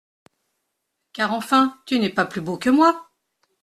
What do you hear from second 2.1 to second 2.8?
plus beau que